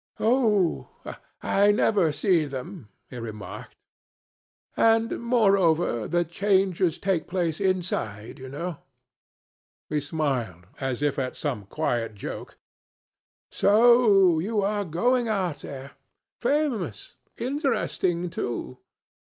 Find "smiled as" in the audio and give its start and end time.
10.01-11.03